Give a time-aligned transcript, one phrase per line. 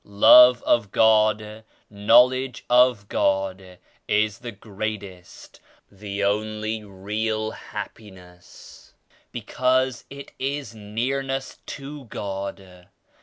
[0.03, 3.77] Love of God, Knowledge of God
[4.07, 5.59] is the greatest,
[5.91, 8.95] the only real happiness,
[9.31, 12.87] because it is Nearness to God.